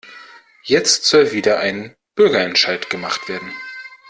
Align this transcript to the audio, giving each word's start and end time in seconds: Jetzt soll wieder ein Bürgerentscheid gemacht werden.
Jetzt 0.63 1.05
soll 1.05 1.31
wieder 1.31 1.59
ein 1.59 1.93
Bürgerentscheid 2.15 2.89
gemacht 2.89 3.29
werden. 3.29 3.51